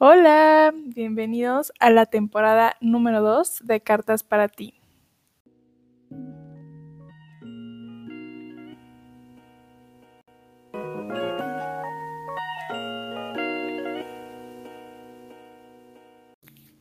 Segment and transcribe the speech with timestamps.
[0.00, 4.74] Hola, bienvenidos a la temporada número 2 de Cartas para ti.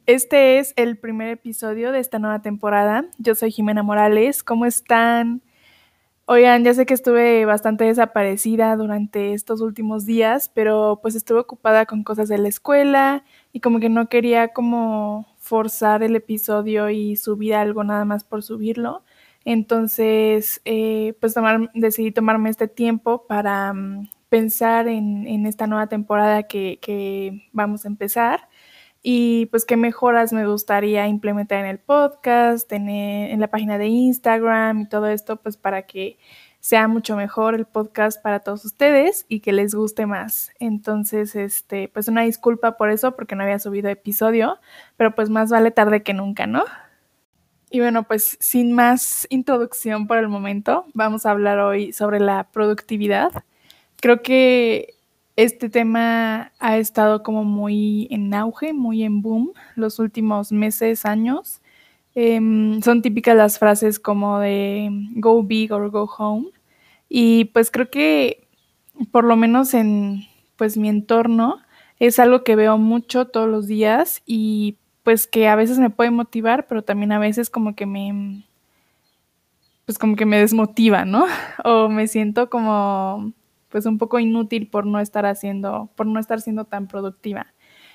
[0.05, 3.05] Este es el primer episodio de esta nueva temporada.
[3.17, 4.43] Yo soy Jimena Morales.
[4.43, 5.41] ¿Cómo están?
[6.29, 11.85] Oigan, ya sé que estuve bastante desaparecida durante estos últimos días, pero pues estuve ocupada
[11.85, 13.23] con cosas de la escuela
[13.53, 18.43] y como que no quería como forzar el episodio y subir algo nada más por
[18.43, 19.05] subirlo.
[19.45, 25.87] Entonces, eh, pues tomar, decidí tomarme este tiempo para um, pensar en, en, esta nueva
[25.87, 28.49] temporada que, que vamos a empezar
[29.09, 33.87] y pues qué mejoras me gustaría implementar en el podcast, en, en, la página de
[33.87, 36.17] Instagram y todo esto, pues para que
[36.59, 40.51] sea mucho mejor el podcast para todos ustedes y que les guste más.
[40.59, 44.59] Entonces, este, pues una disculpa por eso, porque no había subido episodio,
[44.97, 46.65] pero pues más vale tarde que nunca, ¿no?
[47.69, 52.49] Y bueno, pues sin más introducción por el momento, vamos a hablar hoy sobre la
[52.51, 53.31] productividad.
[54.01, 54.96] Creo que
[55.37, 61.61] este tema ha estado como muy en auge, muy en boom los últimos meses, años.
[62.15, 62.39] Eh,
[62.83, 66.47] son típicas las frases como de go big or go home.
[67.07, 68.47] Y pues creo que
[69.11, 70.23] por lo menos en
[70.57, 71.59] pues mi entorno
[71.99, 76.09] es algo que veo mucho todos los días y pues que a veces me puede
[76.11, 78.43] motivar, pero también a veces como que me
[79.85, 81.25] pues como que me desmotiva, ¿no?
[81.63, 83.33] O me siento como
[83.69, 87.53] pues un poco inútil por no estar haciendo, por no estar siendo tan productiva.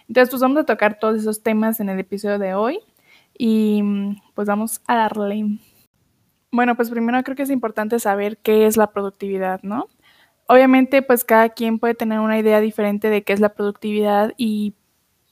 [0.08, 2.80] Entonces, pues vamos a tocar todos esos temas en el episodio de hoy
[3.38, 3.82] y
[4.34, 5.58] pues vamos a darle.
[6.50, 9.88] Bueno, pues primero creo que es importante saber qué es la productividad, ¿no?
[10.48, 14.74] Obviamente, pues cada quien puede tener una idea diferente de qué es la productividad y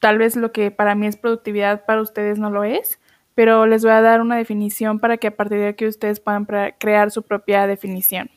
[0.00, 2.98] tal vez lo que para mí es productividad para ustedes no lo es,
[3.34, 6.46] pero les voy a dar una definición para que a partir de aquí ustedes puedan
[6.78, 8.30] crear su propia definición.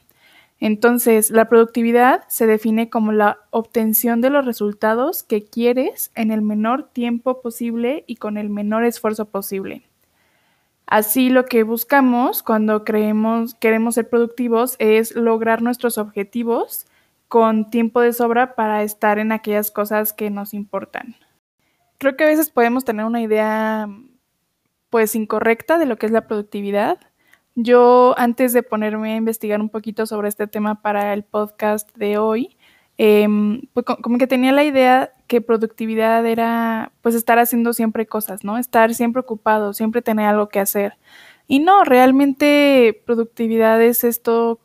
[0.65, 6.41] Entonces, la productividad se define como la obtención de los resultados que quieres en el
[6.41, 9.83] menor tiempo posible y con el menor esfuerzo posible.
[10.85, 16.85] Así lo que buscamos cuando creemos, queremos ser productivos es lograr nuestros objetivos
[17.27, 21.17] con tiempo de sobra para estar en aquellas cosas que nos importan.
[21.97, 23.89] Creo que a veces podemos tener una idea
[24.89, 26.99] pues incorrecta de lo que es la productividad
[27.55, 32.17] yo antes de ponerme a investigar un poquito sobre este tema para el podcast de
[32.17, 32.57] hoy,
[32.97, 33.27] eh,
[33.73, 38.57] pues como que tenía la idea que productividad era pues estar haciendo siempre cosas, ¿no?
[38.57, 40.97] Estar siempre ocupado, siempre tener algo que hacer.
[41.47, 44.59] Y no, realmente productividad es esto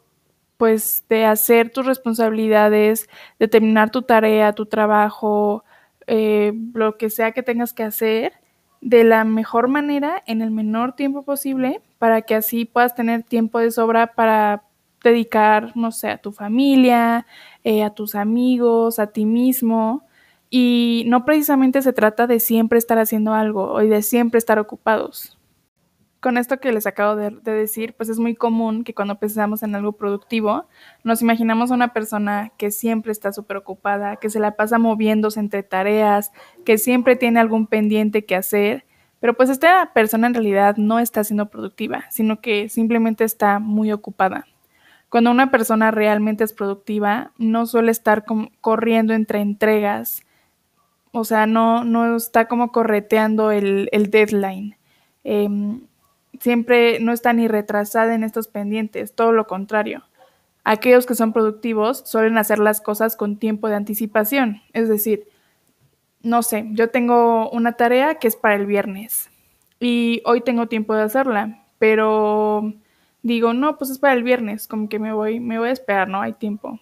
[0.56, 5.64] pues de hacer tus responsabilidades, de terminar tu tarea, tu trabajo,
[6.06, 8.37] eh, lo que sea que tengas que hacer
[8.80, 13.58] de la mejor manera en el menor tiempo posible para que así puedas tener tiempo
[13.58, 14.62] de sobra para
[15.02, 17.26] dedicar, no sé, a tu familia,
[17.64, 20.04] eh, a tus amigos, a ti mismo.
[20.50, 25.37] Y no precisamente se trata de siempre estar haciendo algo o de siempre estar ocupados.
[26.20, 29.62] Con esto que les acabo de, de, decir, pues es muy común que cuando pensamos
[29.62, 30.66] en algo productivo,
[31.04, 35.38] nos imaginamos a una persona que siempre está súper ocupada, que se la pasa moviéndose
[35.38, 36.32] entre tareas,
[36.64, 38.84] que siempre tiene algún pendiente que hacer
[39.20, 43.92] pero pues esta persona en realidad no está siendo productiva, sino que simplemente está muy
[43.92, 44.46] ocupada.
[45.08, 48.24] Cuando una persona realmente es productiva, no suele estar
[48.60, 50.22] corriendo entre entregas,
[51.12, 54.76] o sea, no, no está como correteando el, el deadline.
[55.24, 55.48] Eh,
[56.40, 60.04] siempre no está ni retrasada en estos pendientes, todo lo contrario.
[60.64, 65.26] Aquellos que son productivos suelen hacer las cosas con tiempo de anticipación, es decir,
[66.22, 69.30] no sé, yo tengo una tarea que es para el viernes
[69.80, 72.72] y hoy tengo tiempo de hacerla, pero
[73.22, 76.08] digo, no, pues es para el viernes, como que me voy, me voy a esperar,
[76.08, 76.80] no hay tiempo.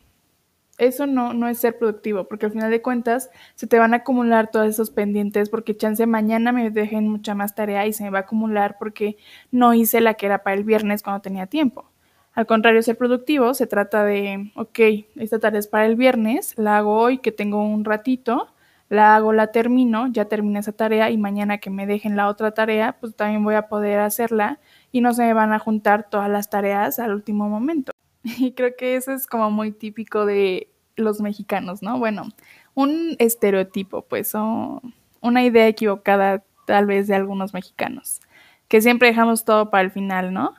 [0.78, 3.98] Eso no, no es ser productivo, porque al final de cuentas se te van a
[3.98, 8.11] acumular todos esos pendientes, porque chance mañana me dejen mucha más tarea y se me
[8.11, 9.17] va a acumular porque
[9.50, 11.90] no hice la que era para el viernes cuando tenía tiempo.
[12.34, 14.78] Al contrario, ser productivo se trata de, ok,
[15.17, 18.49] esta tarea es para el viernes, la hago hoy que tengo un ratito,
[18.90, 22.52] la hago, la termino, ya terminé esa tarea y mañana que me dejen la otra
[22.52, 24.61] tarea, pues también voy a poder hacerla
[24.93, 27.95] y no se me van a juntar todas las tareas al último momento.
[28.26, 31.99] Y creo que eso es como muy típico de los mexicanos, ¿no?
[31.99, 32.28] Bueno,
[32.75, 34.82] un estereotipo, pues, o
[35.20, 38.20] una idea equivocada tal vez de algunos mexicanos,
[38.69, 40.55] que siempre dejamos todo para el final, ¿no?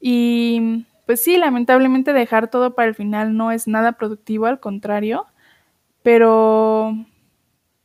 [0.00, 5.26] Y pues sí, lamentablemente dejar todo para el final no es nada productivo, al contrario,
[6.02, 6.94] pero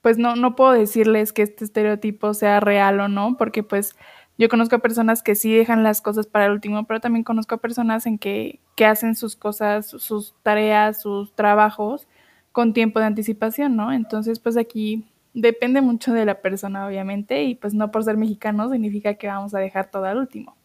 [0.01, 3.95] pues no, no puedo decirles que este estereotipo sea real o no, porque pues
[4.37, 7.55] yo conozco a personas que sí dejan las cosas para el último, pero también conozco
[7.55, 12.07] a personas en que, que hacen sus cosas, sus tareas, sus trabajos
[12.51, 13.91] con tiempo de anticipación, ¿no?
[13.91, 18.69] Entonces, pues aquí depende mucho de la persona, obviamente, y pues no por ser mexicano
[18.69, 20.55] significa que vamos a dejar todo al último.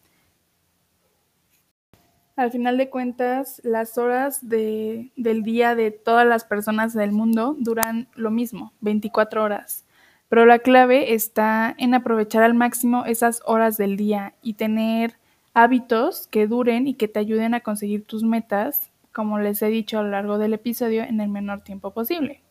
[2.37, 7.55] Al final de cuentas, las horas de, del día de todas las personas del mundo
[7.59, 9.85] duran lo mismo, 24 horas.
[10.31, 15.17] Pero la clave está en aprovechar al máximo esas horas del día y tener
[15.53, 19.99] hábitos que duren y que te ayuden a conseguir tus metas, como les he dicho
[19.99, 22.41] a lo largo del episodio, en el menor tiempo posible.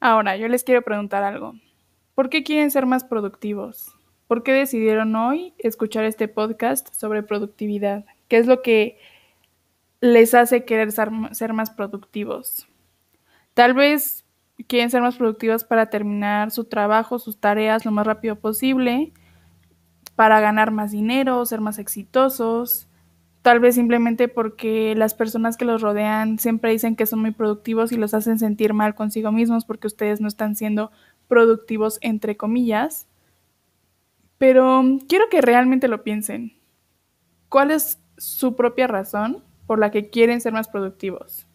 [0.00, 1.54] Ahora, yo les quiero preguntar algo.
[2.16, 3.94] ¿Por qué quieren ser más productivos?
[4.26, 8.04] ¿Por qué decidieron hoy escuchar este podcast sobre productividad?
[8.26, 8.98] ¿Qué es lo que
[10.00, 12.66] les hace querer ser, más productivos?
[13.54, 14.24] Tal vez
[14.66, 19.12] quieren ser más productivos para terminar su trabajo, sus tareas lo más rápido posible,
[20.16, 22.88] para ganar más dinero, ser más exitosos,
[23.42, 27.92] tal vez simplemente porque las personas que los rodean siempre dicen que son muy productivos
[27.92, 30.90] y los hacen sentir mal consigo mismos porque ustedes no están siendo
[31.28, 33.06] productivos entre comillas.
[34.38, 36.52] Pero quiero que realmente lo piensen.
[37.48, 41.46] ¿Cuál es su propia razón por la que quieren ser más productivos?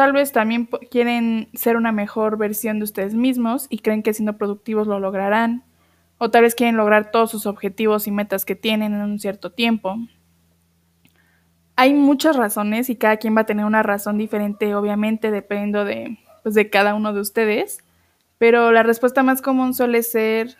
[0.00, 4.38] Tal vez también quieren ser una mejor versión de ustedes mismos y creen que siendo
[4.38, 5.62] productivos lo lograrán.
[6.16, 9.52] O tal vez quieren lograr todos sus objetivos y metas que tienen en un cierto
[9.52, 9.98] tiempo.
[11.76, 16.16] Hay muchas razones y cada quien va a tener una razón diferente, obviamente, dependiendo de,
[16.44, 17.84] pues, de cada uno de ustedes.
[18.38, 20.56] Pero la respuesta más común suele ser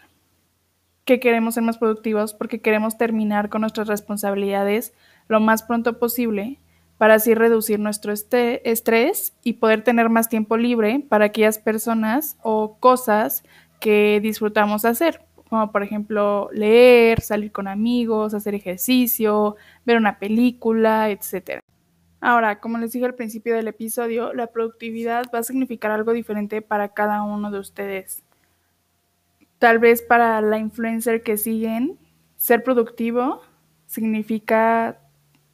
[1.07, 4.93] que queremos ser más productivos porque queremos terminar con nuestras responsabilidades
[5.29, 6.59] lo más pronto posible
[7.01, 12.37] para así reducir nuestro este, estrés y poder tener más tiempo libre para aquellas personas
[12.43, 13.43] o cosas
[13.81, 19.57] que disfrutamos hacer, como por ejemplo leer, salir con amigos, hacer ejercicio,
[19.87, 21.63] ver una película, etc.
[22.21, 26.61] Ahora, como les dije al principio del episodio, la productividad va a significar algo diferente
[26.61, 28.25] para cada uno de ustedes.
[29.59, 31.99] Tal vez para la influencer que siguen,
[32.37, 33.41] ser productivo
[33.87, 35.00] significa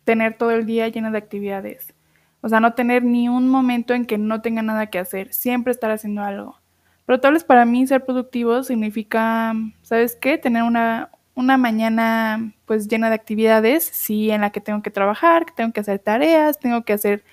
[0.07, 1.93] tener todo el día lleno de actividades.
[2.41, 5.73] O sea, no tener ni un momento en que no tenga nada que hacer, siempre
[5.73, 6.59] estar haciendo algo.
[7.05, 10.39] Pero tal vez para mí ser productivo significa, ¿sabes qué?
[10.39, 15.45] Tener una, una mañana pues llena de actividades, sí, en la que tengo que trabajar,
[15.45, 17.25] que tengo que hacer tareas, tengo que hacer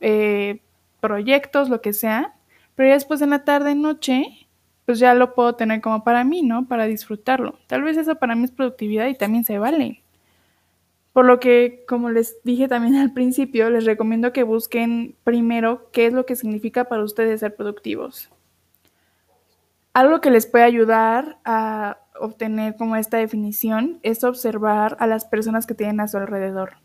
[0.00, 0.60] eh,
[1.00, 2.34] proyectos, lo que sea.
[2.74, 4.24] Pero ya después en la tarde, noche,
[4.86, 6.66] pues ya lo puedo tener como para mí, ¿no?
[6.66, 7.58] Para disfrutarlo.
[7.66, 10.01] Tal vez eso para mí es productividad y también se vale.
[11.12, 16.06] Por lo que, como les dije también al principio, les recomiendo que busquen primero qué
[16.06, 18.30] es lo que significa para ustedes ser productivos.
[19.92, 25.66] Algo que les puede ayudar a obtener como esta definición es observar a las personas
[25.66, 26.76] que tienen a su alrededor.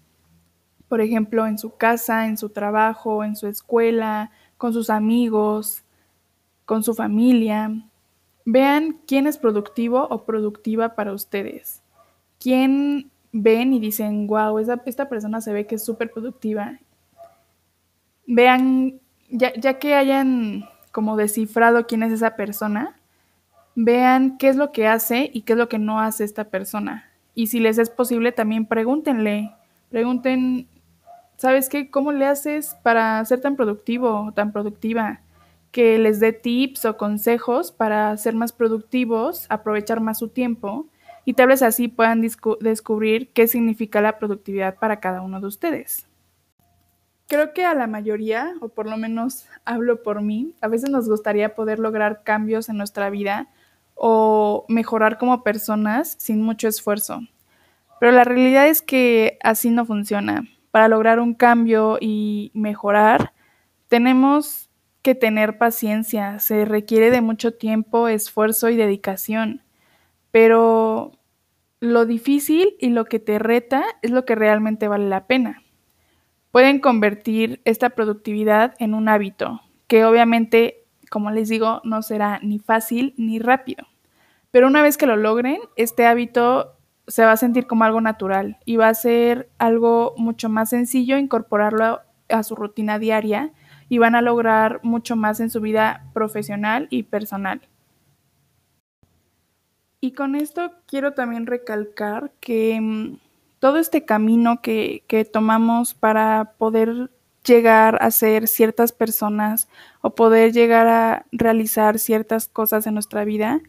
[0.89, 5.83] Por ejemplo, en su casa, en su trabajo, en su escuela, con sus amigos,
[6.65, 7.71] con su familia.
[8.45, 11.81] Vean quién es productivo o productiva para ustedes.
[12.39, 16.79] ¿Quién ven y dicen, wow, esta persona se ve que es súper productiva.
[18.25, 22.95] Vean, ya, ya que hayan como descifrado quién es esa persona,
[23.75, 27.09] vean qué es lo que hace y qué es lo que no hace esta persona.
[27.35, 29.51] Y si les es posible, también pregúntenle,
[29.89, 30.67] pregunten,
[31.37, 31.91] ¿sabes qué?
[31.91, 35.21] ¿Cómo le haces para ser tan productivo o tan productiva?
[35.71, 40.87] Que les dé tips o consejos para ser más productivos, aprovechar más su tiempo
[41.27, 46.07] y tal vez así puedan descubrir qué significa la productividad para cada uno de ustedes.
[47.27, 51.09] Creo que a la mayoría, o por lo menos hablo por mí, a veces nos
[51.09, 53.49] gustaría poder lograr cambios en nuestra vida
[53.93, 57.19] o mejorar como personas sin mucho esfuerzo.
[57.99, 60.47] Pero la realidad es que así no funciona.
[60.71, 63.33] Para lograr un cambio y mejorar,
[63.89, 64.69] tenemos
[65.01, 66.39] que tener paciencia.
[66.39, 69.61] Se requiere de mucho tiempo, esfuerzo y dedicación.
[70.31, 71.16] Pero
[71.79, 75.63] lo difícil y lo que te reta es lo que realmente vale la pena.
[76.51, 82.59] Pueden convertir esta productividad en un hábito, que obviamente, como les digo, no será ni
[82.59, 83.85] fácil ni rápido.
[84.51, 88.57] Pero una vez que lo logren, este hábito se va a sentir como algo natural
[88.65, 93.53] y va a ser algo mucho más sencillo incorporarlo a su rutina diaria
[93.87, 97.61] y van a lograr mucho más en su vida profesional y personal.
[99.99, 103.17] Y con esto quiero también recalcar que mm,
[103.59, 107.09] todo este camino que, tomamos para poder
[107.43, 109.67] llegar a ser ciertas personas
[110.01, 113.61] o poder llegar a realizar ciertas cosas en nuestra vida,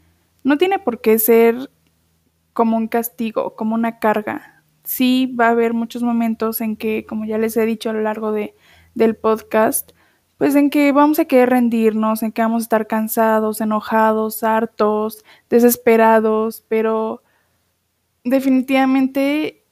[0.44, 1.70] no tiene por qué ser
[2.52, 4.62] como un castigo, como una carga.
[4.84, 8.02] Sí va a haber muchos momentos en que, como ya les he dicho a lo
[8.02, 8.54] largo de,
[8.94, 9.92] del podcast,
[10.38, 15.24] pues en que vamos a querer rendirnos, en que vamos a estar cansados, enojados, hartos,
[15.50, 17.22] desesperados, pero
[18.24, 19.64] definitivamente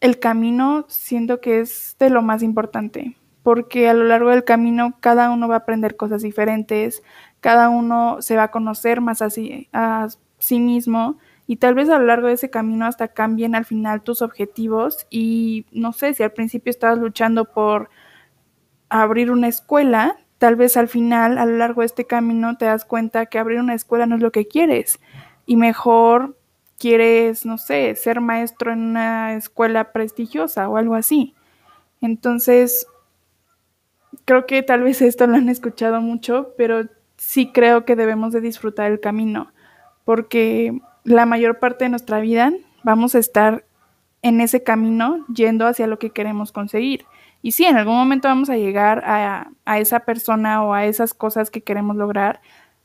[0.00, 4.96] el camino siento que es de lo más importante, porque a lo largo del camino
[5.00, 7.02] cada uno va a aprender cosas diferentes,
[7.40, 10.06] cada uno se va a conocer más así, a
[10.38, 14.02] sí mismo y tal vez a lo largo de ese camino hasta cambien al final
[14.02, 17.90] tus objetivos y no sé si al principio estabas luchando por
[19.00, 22.84] abrir una escuela, tal vez al final, a lo largo de este camino, te das
[22.84, 25.00] cuenta que abrir una escuela no es lo que quieres
[25.46, 26.36] y mejor
[26.78, 31.34] quieres, no sé, ser maestro en una escuela prestigiosa o algo así.
[32.02, 32.86] Entonces,
[34.26, 36.82] creo que tal vez esto lo han escuchado mucho, pero
[37.16, 39.52] sí creo que debemos de disfrutar el camino,
[40.04, 43.64] porque la mayor parte de nuestra vida vamos a estar
[44.20, 47.06] en ese camino yendo hacia lo que queremos conseguir.
[47.42, 51.12] Y sí, en algún momento vamos a llegar a, a, esa persona o a esas
[51.12, 52.40] cosas que queremos lograr,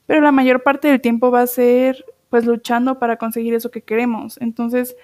[0.08, 3.84] pero la mayor parte del tiempo va a ser pues luchando para conseguir eso que
[3.84, 4.42] queremos.
[4.42, 4.96] Entonces,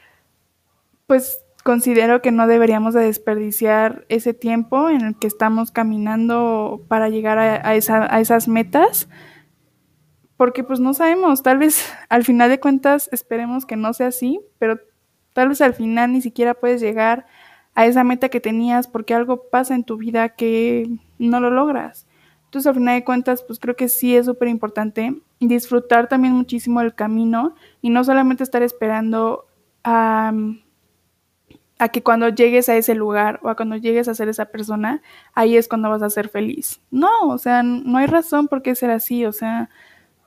[1.06, 7.10] pues considero que no deberíamos de desperdiciar ese tiempo en el que estamos caminando para
[7.10, 9.08] llegar a, a, esa, a esas metas,
[10.36, 14.42] porque pues no sabemos, tal vez al final de cuentas esperemos que no sea así,
[14.58, 14.80] pero
[15.34, 17.26] Tal vez al final ni siquiera puedes llegar
[17.76, 22.08] a esa meta que tenías porque algo pasa en tu vida que no lo logras.
[22.46, 26.82] Entonces, al final de cuentas, pues creo que sí es súper importante disfrutar también muchísimo
[26.82, 29.48] el camino y no solamente estar esperando
[29.84, 30.32] a,
[31.80, 35.02] a, que cuando llegues a ese lugar o a cuando llegues a ser esa persona,
[35.34, 36.80] ahí es cuando vas a ser feliz.
[36.92, 39.26] No, o sea, no hay razón por qué ser así.
[39.26, 39.70] O sea,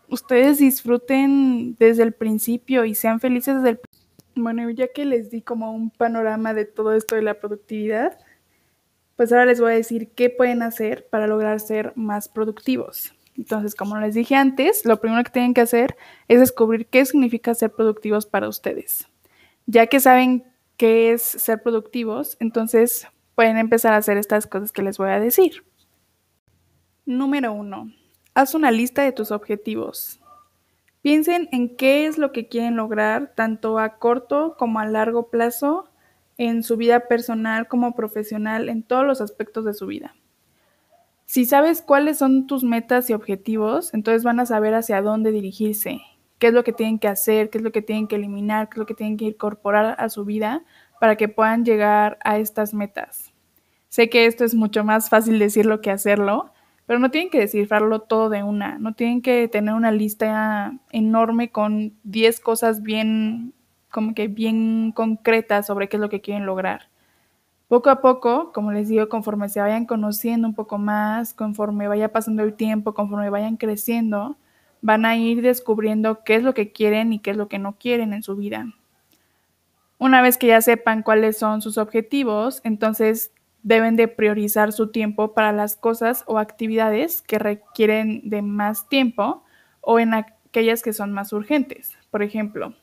[0.08, 3.78] ustedes disfruten desde el principio y sean felices desde el
[4.36, 8.18] bueno, ya que les di como un panorama de todo esto de la productividad,
[9.16, 13.14] pues ahora les voy a decir qué pueden hacer para lograr ser más productivos.
[13.36, 15.96] Entonces, como les dije antes, lo primero que tienen que hacer
[16.28, 19.08] es descubrir qué significa ser productivos para ustedes.
[19.66, 20.44] Ya que saben
[20.76, 25.20] qué es ser productivos, entonces pueden empezar a hacer estas cosas que les voy a
[25.20, 25.64] decir.
[27.04, 27.90] Número uno,
[28.34, 30.20] haz una lista de tus objetivos.
[31.06, 35.88] Piensen en qué es lo que quieren lograr tanto a corto como a largo plazo
[36.36, 40.16] en su vida personal como profesional, en todos los aspectos de su vida.
[41.24, 46.00] Si sabes cuáles son tus metas y objetivos, entonces van a saber hacia dónde dirigirse,
[46.40, 48.74] qué es lo que tienen que hacer, qué es lo que tienen que eliminar, qué
[48.74, 50.64] es lo que tienen que incorporar a su vida
[50.98, 53.32] para que puedan llegar a estas metas.
[53.90, 56.52] Sé que esto es mucho más fácil decirlo que hacerlo,
[56.86, 61.50] pero no tienen que descifrarlo todo de una, no tienen que tener una lista enorme
[61.50, 63.52] con 10 cosas bien,
[63.90, 66.88] como que bien concretas sobre qué es lo que quieren lograr.
[67.68, 72.12] Poco a poco, como les digo, conforme se vayan conociendo un poco más, conforme vaya
[72.12, 74.36] pasando el tiempo, conforme vayan creciendo,
[74.80, 77.76] van a ir descubriendo qué es lo que quieren y qué es lo que no
[77.76, 78.66] quieren en su vida.
[79.98, 83.32] Una vez que ya sepan cuáles son sus objetivos, entonces
[83.62, 89.44] deben de priorizar su tiempo para las cosas o actividades que requieren de más tiempo
[89.80, 91.96] o en aquellas que son más urgentes.
[92.10, 92.74] Por ejemplo,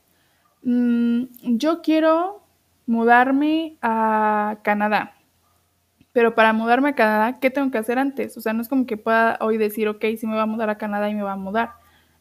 [0.64, 1.24] mm,
[1.58, 2.44] yo quiero
[2.86, 5.16] mudarme a Canadá,
[6.12, 8.38] pero para mudarme a Canadá, ¿qué tengo que hacer antes?
[8.38, 10.70] O sea, no es como que pueda hoy decir, ok, si me va a mudar
[10.70, 11.74] a Canadá y me va a mudar.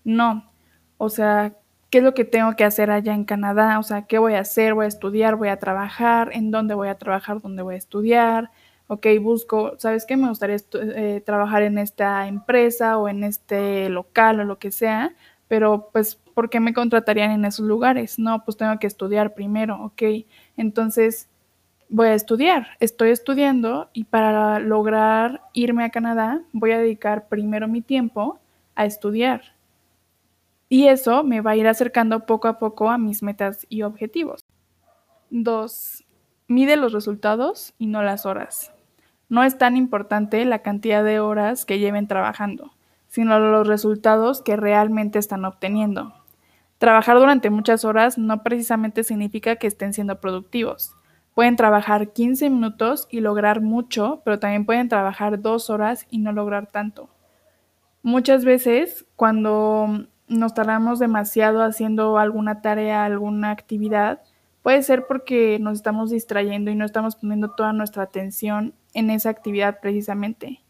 [0.05, 0.51] No,
[0.99, 1.57] o sea,
[1.93, 3.79] ¿qué es lo que tengo que hacer allá en Canadá?
[3.79, 4.73] O sea, ¿qué voy a hacer?
[4.73, 5.37] ¿Voy a estudiar?
[5.37, 6.31] ¿Voy a trabajar?
[6.33, 7.43] ¿En dónde voy a trabajar?
[7.43, 8.51] ¿Dónde voy a estudiar?
[8.87, 10.17] Ok, busco, ¿sabes qué?
[10.17, 15.15] Me gustaría eh, trabajar en esta empresa o en este local o lo que sea,
[15.49, 18.19] pero pues, ¿por qué me contratarían en esos lugares?
[18.19, 20.03] No, pues tengo que estudiar primero, ok.
[20.57, 21.29] Entonces,
[21.91, 27.69] voy a estudiar, estoy estudiando y para lograr irme a Canadá voy a dedicar primero
[27.69, 28.39] mi tiempo
[28.77, 29.43] a estudiar
[30.73, 34.43] y eso me va a ir acercando poco a poco a mis metas y objetivos.
[35.29, 36.05] 2.
[36.49, 38.73] Mide los resultados y no las horas.
[39.29, 42.73] No es tan importante la cantidad de horas que lleven trabajando,
[43.09, 46.15] sino los resultados que realmente están obteniendo.
[46.79, 50.95] Trabajar durante muchas horas no precisamente significa que estén siendo productivos.
[51.35, 56.33] Pueden trabajar 15 minutos y lograr mucho, pero también pueden trabajar dos horas y no
[56.33, 57.11] lograr tanto.
[58.03, 64.23] Muchas veces, cuando nos tardamos demasiado haciendo alguna tarea, alguna actividad,
[64.63, 69.31] puede ser porque nos estamos distrayendo y no estamos poniendo toda nuestra atención en esa
[69.31, 70.63] actividad precisamente.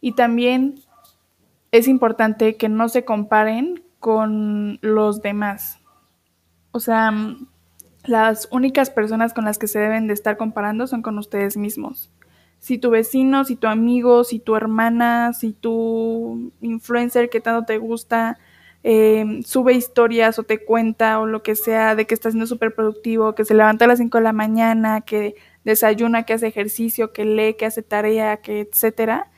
[0.00, 0.80] Y también
[1.72, 5.80] es importante que no se comparen con los demás.
[6.70, 7.12] O sea,
[8.04, 12.10] las únicas personas con las que se deben de estar comparando son con ustedes mismos.
[12.58, 17.78] Si tu vecino, si tu amigo, si tu hermana, si tu influencer que tanto te
[17.78, 18.38] gusta,
[18.86, 22.74] eh, sube historias o te cuenta o lo que sea de que está siendo súper
[22.74, 27.12] productivo, que se levanta a las 5 de la mañana, que desayuna, que hace ejercicio,
[27.12, 29.30] que lee, que hace tarea, que etcétera,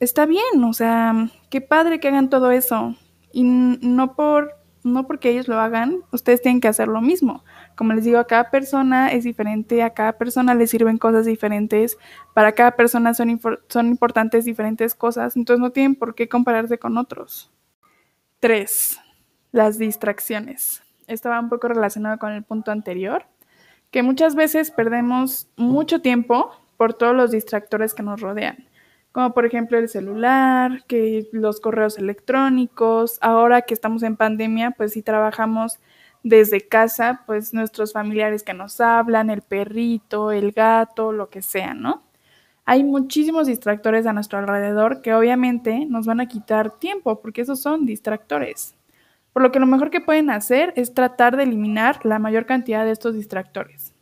[0.00, 2.96] está bien, o sea, qué padre que hagan todo eso.
[3.32, 7.44] Y no por no porque ellos lo hagan, ustedes tienen que hacer lo mismo.
[7.76, 11.98] Como les digo, a cada persona es diferente, a cada persona le sirven cosas diferentes,
[12.34, 16.96] para cada persona son, son importantes diferentes cosas, entonces no tienen por qué compararse con
[16.96, 17.50] otros.
[18.40, 18.98] 3.
[19.52, 20.82] Las distracciones.
[21.06, 23.26] Esto va un poco relacionado con el punto anterior,
[23.90, 28.66] que muchas veces perdemos mucho tiempo por todos los distractores que nos rodean,
[29.12, 34.92] como por ejemplo el celular, que los correos electrónicos, ahora que estamos en pandemia, pues
[34.92, 35.78] si trabajamos
[36.22, 41.74] desde casa, pues nuestros familiares que nos hablan, el perrito, el gato, lo que sea,
[41.74, 42.09] ¿no?
[42.64, 47.60] Hay muchísimos distractores a nuestro alrededor que obviamente nos van a quitar tiempo, porque esos
[47.60, 48.74] son distractores.
[49.32, 52.84] Por lo que lo mejor que pueden hacer es tratar de eliminar la mayor cantidad
[52.84, 53.94] de estos distractores.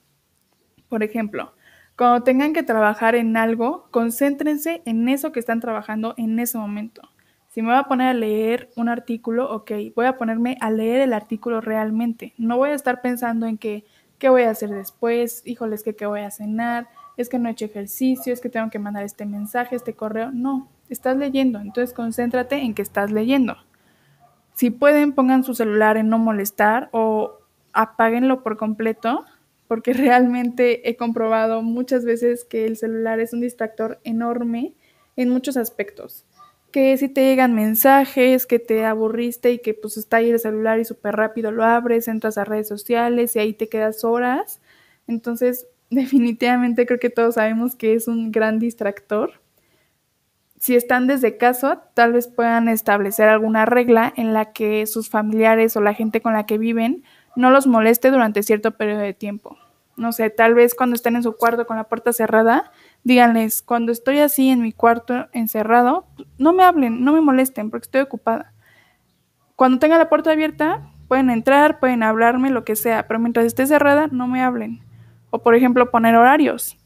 [0.89, 1.55] Por ejemplo,
[1.97, 7.03] cuando tengan que trabajar en algo, concéntrense en eso que están trabajando en ese momento.
[7.49, 11.01] Si me voy a poner a leer un artículo, ok, voy a ponerme a leer
[11.01, 12.35] el artículo realmente.
[12.39, 13.85] No voy a estar pensando en que,
[14.19, 16.89] qué voy a hacer después, híjoles, que qué voy a cenar,
[17.19, 20.31] es que no he hecho ejercicio, es que tengo que mandar este mensaje, este correo.
[20.33, 23.57] No, estás leyendo, entonces concéntrate en que estás leyendo.
[24.55, 27.39] Si pueden, pongan su celular en no molestar o
[27.73, 29.25] apáguenlo por completo,
[29.67, 34.75] porque realmente he comprobado muchas veces que el celular es un distractor enorme
[35.17, 36.25] en muchos aspectos.
[36.71, 40.79] Que si te llegan mensajes, que te aburriste y que pues está ahí el celular
[40.79, 44.61] y súper rápido lo abres, entras a redes sociales y ahí te quedas horas.
[45.07, 49.41] Entonces, definitivamente creo que todos sabemos que es un gran distractor.
[50.59, 55.77] Si están desde casa, tal vez puedan establecer alguna regla en la que sus familiares
[55.77, 57.05] o la gente con la que viven
[57.37, 59.57] no los moleste durante cierto periodo de tiempo.
[59.97, 62.73] No sé, tal vez cuando estén en su cuarto con la puerta cerrada,
[63.05, 66.07] díganles, cuando estoy así en mi cuarto encerrado,
[66.39, 68.53] no me hablen, no me molesten porque estoy ocupada.
[69.57, 73.67] Cuando tenga la puerta abierta, pueden entrar, pueden hablarme, lo que sea, pero mientras esté
[73.67, 74.88] cerrada, no me hablen.
[75.31, 76.77] O por ejemplo, poner horarios.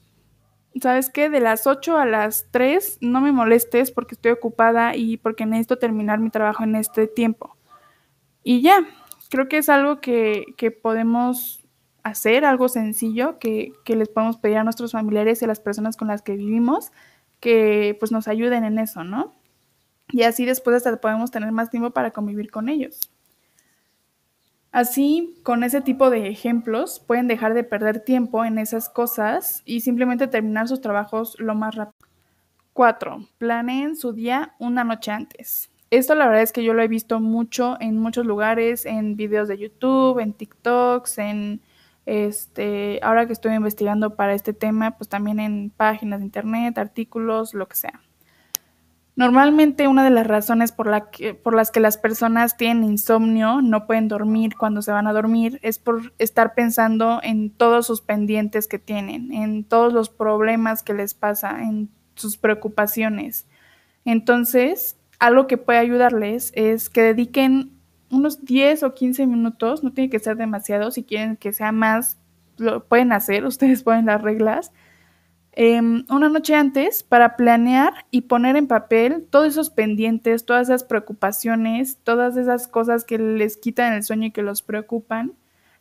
[0.81, 1.29] ¿Sabes qué?
[1.29, 5.79] De las 8 a las 3 no me molestes porque estoy ocupada y porque necesito
[5.79, 7.57] terminar mi trabajo en este tiempo.
[8.43, 8.79] Y ya,
[9.29, 11.63] creo que es algo que, podemos
[12.03, 15.97] hacer, algo sencillo que, que, les podemos pedir a nuestros familiares y a las personas
[15.97, 16.91] con las que vivimos
[17.39, 19.35] que pues nos ayuden en eso, ¿no?
[20.11, 23.01] Y así después hasta podemos tener más tiempo para convivir con ellos.
[24.73, 29.81] Así, con ese tipo de ejemplos, pueden dejar de perder tiempo en esas cosas y
[29.81, 32.09] simplemente terminar sus trabajos lo más rápido.
[32.73, 33.29] 4.
[33.37, 35.71] Planeen su día una noche antes.
[35.91, 39.47] Esto la verdad es que yo lo he visto mucho en muchos lugares, en videos
[39.47, 41.61] de YouTube, en TikToks, en
[42.07, 47.53] este, ahora que estoy investigando para este tema, pues también en páginas de internet, artículos,
[47.53, 48.01] lo que sea.
[49.15, 53.61] Normalmente una de las razones por, la que, por las que las personas tienen insomnio,
[53.61, 58.01] no pueden dormir cuando se van a dormir, es por estar pensando en todos sus
[58.01, 63.47] pendientes que tienen, en todos los problemas que les pasa, en sus preocupaciones.
[64.07, 67.73] Entonces, algo que puede ayudarles es que dediquen
[68.11, 72.19] unos 10 o 15 minutos, no tiene que ser demasiado, si quieren que sea más,
[72.57, 74.73] lo pueden hacer, ustedes ponen las reglas,
[75.55, 80.83] Em, una noche antes para planear y poner en papel todos esos pendientes, todas esas
[80.83, 85.35] preocupaciones, todas esas cosas que les quitan el sueño y que los preocupan.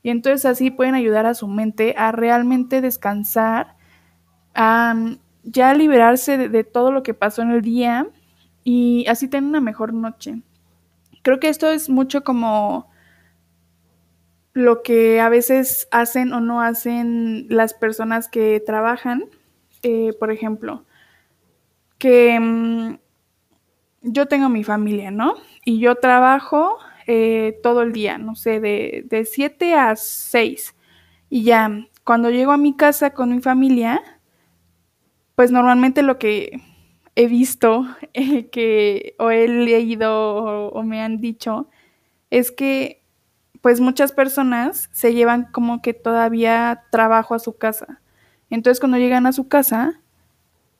[0.04, 3.76] Y entonces así pueden ayudar a su mente a realmente descansar,
[4.54, 8.08] a mm, ya liberarse de, de todo lo que pasó en el día
[8.66, 10.42] y así tener una mejor noche.
[11.24, 12.90] Creo que esto es mucho como
[14.54, 19.30] lo que a veces hacen o no hacen las personas que trabajan
[19.84, 20.86] eh, por ejemplo,
[21.98, 22.98] que mm,
[24.04, 25.36] yo tengo mi familia, ¿no?
[25.65, 30.76] Y yo trabajo eh, todo el día, no sé, de, de 7 a 6.
[31.30, 31.70] Y ya,
[32.04, 34.02] cuando llego a mi casa con mi familia,
[35.36, 36.62] pues normalmente lo que
[37.15, 41.70] he visto eh, que o he leído o, me han dicho
[42.30, 43.04] es que
[43.62, 48.01] pues muchas personas se llevan como que todavía trabajo a su casa.
[48.52, 50.00] Entonces cuando llegan a su casa,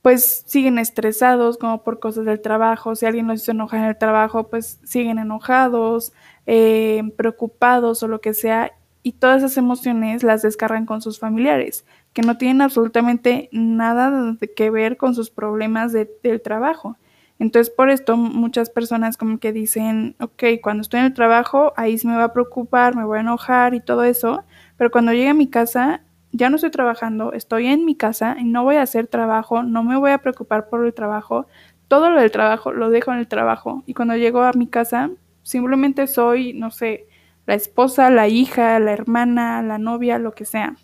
[0.02, 3.98] pues siguen estresados como por cosas del trabajo, si alguien los hizo enojar en el
[3.98, 6.12] trabajo, pues siguen enojados,
[6.48, 8.72] eh, preocupados o lo que sea,
[9.04, 14.70] y todas esas emociones las descargan con sus familiares, que no tienen absolutamente nada que
[14.70, 16.98] ver con sus problemas del trabajo.
[17.40, 21.98] Entonces, por esto muchas personas como que dicen, ok, cuando estoy en el trabajo, ahí
[21.98, 24.44] se me va a preocupar, me voy a enojar y todo eso,
[24.78, 28.46] pero cuando llegue a mi casa, ya no estoy trabajando, estoy en mi casa y
[28.46, 31.48] no voy a hacer trabajo, no me voy a preocupar por el trabajo,
[31.88, 35.12] todo lo del trabajo lo dejo en el trabajo y cuando llego a mi casa
[35.44, 37.08] simplemente soy, no sé,
[37.46, 40.76] la esposa, la hija, la hermana, la novia, lo que sea.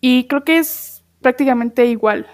[0.00, 2.26] Y creo que es prácticamente igual.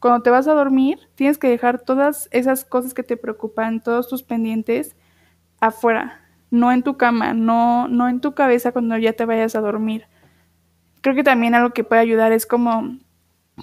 [0.00, 4.08] Cuando te vas a dormir, tienes que dejar todas esas cosas que te preocupan, todos
[4.08, 4.96] tus pendientes
[5.60, 9.60] afuera, no en tu cama, no, no en tu cabeza cuando ya te vayas a
[9.60, 10.06] dormir
[11.00, 12.98] creo que también algo que puede ayudar es como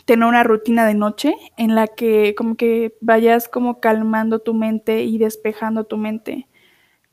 [0.06, 5.04] tener una rutina de noche en la que como que vayas como calmando tu mente
[5.04, 6.48] y despejando tu mente.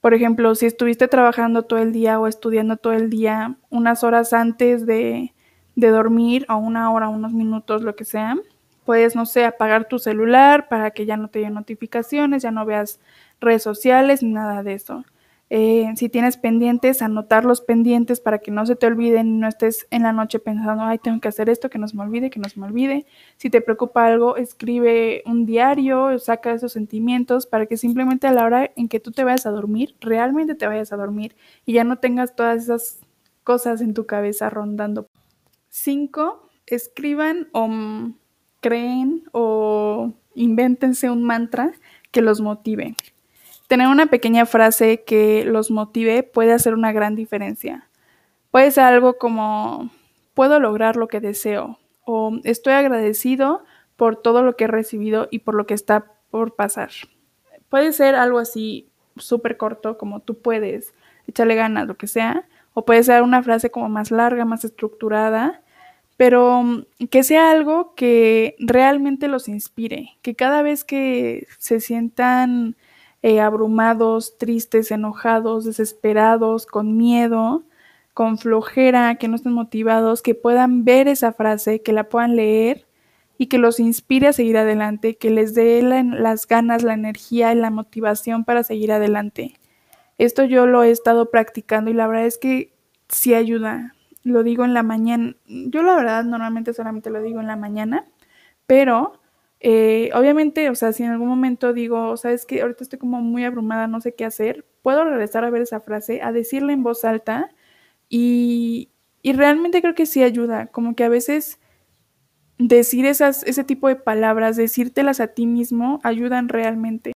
[0.01, 4.33] Por ejemplo, si estuviste trabajando todo el día o estudiando todo el día, unas horas
[4.33, 5.33] antes de,
[5.77, 8.37] de dormir o una hora, unos minutos, lo que sea,
[8.85, 12.67] puedes, no sé, apagar tu celular para que ya no te den notificaciones, ya no
[12.67, 13.01] veas
[13.41, 15.05] redes sociales ni nada de eso.
[15.55, 19.47] Eh, si tienes pendientes, anotar los pendientes para que no se te olviden y no
[19.47, 22.31] estés en la noche pensando, ay, tengo que hacer esto, que no se me olvide,
[22.31, 23.05] que no se me olvide.
[23.37, 28.47] Si te preocupa algo, escribe un diario, saca esos sentimientos para que simplemente a la
[28.47, 31.37] hora en que tú te vayas a dormir, realmente te vayas a dormir
[31.67, 33.01] y ya no tengas todas esas
[33.45, 35.07] cosas en tu cabeza rondando.
[35.69, 37.69] Cinco, escriban o
[38.61, 41.73] creen o invéntense un mantra
[42.11, 42.95] que los motive.
[43.73, 47.89] Tener una pequeña frase que los motive puede hacer una gran diferencia.
[48.51, 49.89] Puede ser algo como
[50.35, 53.65] puedo lograr lo que deseo o estoy agradecido
[53.97, 56.91] por todo lo que he recibido y por lo que está por pasar.
[57.71, 60.93] Puede ser algo así súper corto como tú puedes,
[61.27, 65.63] echarle ganas, lo que sea, o puede ser una frase como más larga, más estructurada,
[66.19, 72.77] pero que sea algo que realmente los inspire, que cada vez que se sientan
[73.23, 77.65] eh, abrumados, tristes, enojados, desesperados, con miedo,
[78.15, 82.87] con flojera, que no estén motivados, que puedan ver esa frase, que la puedan leer
[83.39, 87.57] y que los inspire a seguir adelante, que les dé las ganas, la energía y
[87.57, 89.55] la motivación para seguir adelante.
[90.19, 92.73] Esto yo lo he estado practicando y la verdad es que
[93.09, 93.95] sí ayuda.
[94.25, 95.35] Lo digo en la mañana.
[95.47, 98.07] Yo la verdad normalmente solamente lo digo en la mañana,
[98.67, 99.22] pero
[99.65, 103.45] eh, obviamente, o sea, si en algún momento digo, sabes que ahorita estoy como muy
[103.45, 107.05] abrumada, no sé qué hacer, puedo regresar a ver esa frase, a decirla en voz
[107.05, 107.49] alta
[108.09, 108.91] y,
[109.23, 111.61] y realmente creo que sí ayuda, como que a veces
[112.59, 117.13] decir esas, ese tipo de palabras, decírtelas a ti mismo, ayudan realmente.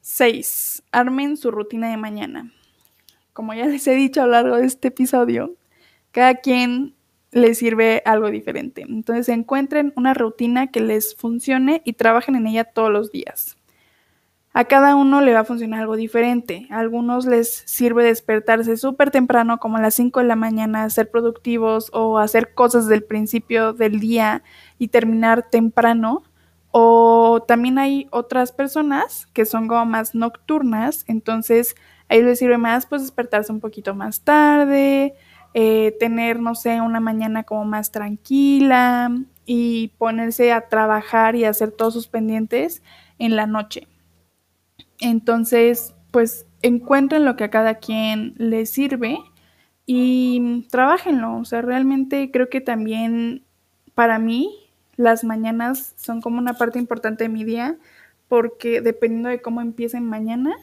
[0.00, 0.84] 6.
[0.92, 2.52] Armen su rutina de mañana.
[3.34, 5.56] Como ya les he dicho a lo largo de este episodio,
[6.10, 6.94] cada quien
[7.32, 8.82] les sirve algo diferente.
[8.82, 13.56] Entonces encuentren una rutina que les funcione y trabajen en ella todos los días.
[14.54, 16.66] A cada uno le va a funcionar algo diferente.
[16.70, 21.10] A algunos les sirve despertarse súper temprano, como a las 5 de la mañana, ser
[21.10, 24.42] productivos o hacer cosas del principio del día
[24.78, 26.22] y terminar temprano.
[26.70, 31.74] O también hay otras personas que son como más nocturnas, entonces
[32.08, 35.14] a ellos les sirve más pues despertarse un poquito más tarde,
[35.54, 39.10] eh, tener, no sé, una mañana como más tranquila
[39.44, 42.82] y ponerse a trabajar y hacer todos sus pendientes
[43.18, 43.88] en la noche.
[44.98, 49.18] Entonces, pues encuentren lo que a cada quien le sirve
[49.86, 51.38] y trabajenlo.
[51.38, 53.44] O sea, realmente creo que también
[53.94, 54.50] para mí
[54.96, 57.76] las mañanas son como una parte importante de mi día
[58.28, 60.54] porque dependiendo de cómo empiecen mañana,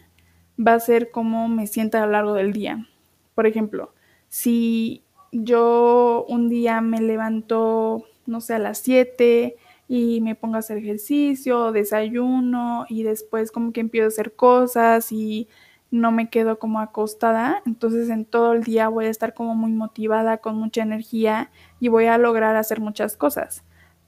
[0.60, 2.88] va a ser cómo me sienta a lo largo del día.
[3.36, 3.94] Por ejemplo,
[4.30, 10.60] si yo un día me levanto, no sé, a las 7 y me pongo a
[10.60, 15.48] hacer ejercicio, desayuno y después como que empiezo a hacer cosas y
[15.92, 19.72] no me quedo como acostada, entonces en todo el día voy a estar como muy
[19.72, 23.64] motivada, con mucha energía y voy a lograr hacer muchas cosas.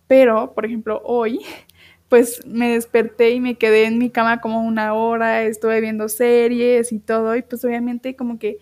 [0.07, 1.39] Pero, por ejemplo, hoy
[2.09, 6.91] pues me desperté y me quedé en mi cama como una hora, estuve viendo series
[6.91, 8.59] y todo y pues obviamente como que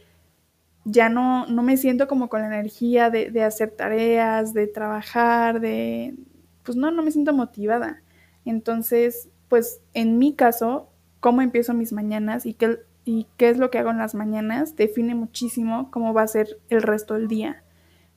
[0.92, 5.60] ya no, no me siento como con la energía de, de, hacer tareas, de trabajar,
[5.60, 6.16] de,
[6.64, 8.02] pues no, no me siento motivada.
[8.46, 13.70] Entonces, pues en mi caso, cómo empiezo mis mañanas y qué, y qué es lo
[13.72, 17.64] que hago en las mañanas define muchísimo cómo va a ser el resto del día.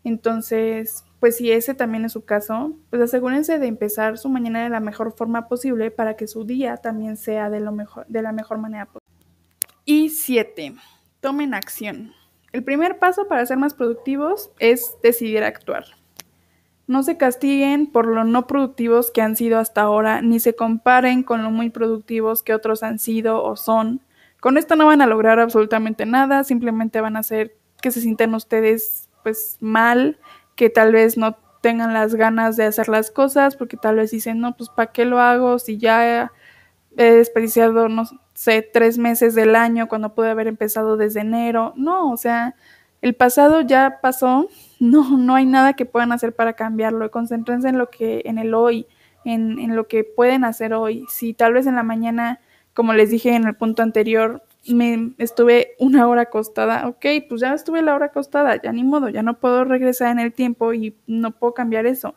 [0.05, 4.69] Entonces, pues si ese también es su caso, pues asegúrense de empezar su mañana de
[4.69, 8.33] la mejor forma posible para que su día también sea de, lo mejor, de la
[8.33, 9.03] mejor manera posible.
[9.85, 10.75] Y siete,
[11.21, 12.13] tomen acción.
[12.53, 15.85] El primer paso para ser más productivos es decidir actuar.
[16.87, 21.23] No se castiguen por lo no productivos que han sido hasta ahora, ni se comparen
[21.23, 24.03] con lo muy productivos que otros han sido o son.
[24.41, 28.35] Con esto no van a lograr absolutamente nada, simplemente van a hacer que se sientan
[28.35, 30.19] ustedes pues mal
[30.55, 34.41] que tal vez no tengan las ganas de hacer las cosas porque tal vez dicen,
[34.41, 36.31] no, pues ¿para qué lo hago si ya
[36.97, 41.73] he desperdiciado, no sé, tres meses del año cuando pude haber empezado desde enero?
[41.77, 42.55] No, o sea,
[43.03, 44.49] el pasado ya pasó,
[44.81, 48.55] no, no hay nada que puedan hacer para cambiarlo, concéntrense en lo que, en el
[48.55, 48.87] hoy,
[49.25, 51.05] en, en lo que pueden hacer hoy.
[51.09, 52.41] Si tal vez en la mañana,
[52.75, 57.53] como les dije en el punto anterior, me estuve una hora acostada, ok, pues ya
[57.55, 60.95] estuve la hora acostada, ya ni modo, ya no puedo regresar en el tiempo y
[61.07, 62.15] no puedo cambiar eso.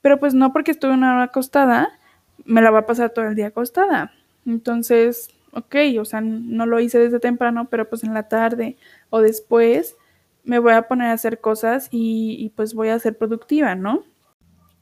[0.00, 1.90] Pero pues no porque estuve una hora acostada,
[2.44, 4.12] me la va a pasar todo el día acostada.
[4.46, 8.76] Entonces, ok, o sea, no lo hice desde temprano, pero pues en la tarde
[9.10, 9.96] o después
[10.44, 14.04] me voy a poner a hacer cosas y, y pues voy a ser productiva, ¿no?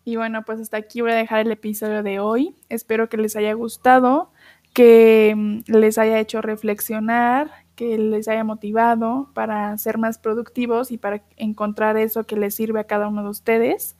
[0.05, 2.57] Y bueno, pues hasta aquí voy a dejar el episodio de hoy.
[2.69, 4.31] Espero que les haya gustado
[4.73, 10.99] que mm, les haya hecho reflexionar, que les haya motivado para ser más productivos y
[10.99, 13.97] para encontrar eso que les sirve a cada uno de ustedes.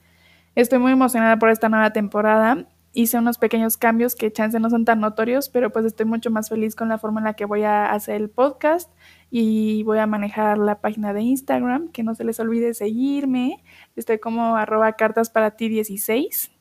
[0.55, 2.65] Estoy muy emocionada por esta nueva temporada.
[2.93, 6.49] Hice unos pequeños cambios que chance no son tan notorios, pero pues estoy mucho más
[6.49, 8.91] feliz con la forma en la que voy a hacer el podcast
[9.29, 13.63] y voy a manejar la página de Instagram, que no se les olvide seguirme.
[13.95, 16.51] Estoy como arroba cartas para ti 16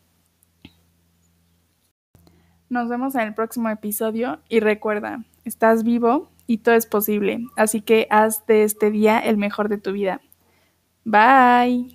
[2.70, 7.82] nos vemos en el próximo episodio y recuerda, estás vivo y todo es posible, así
[7.82, 10.20] que haz de este día el mejor de tu vida.
[11.04, 11.86] Bye.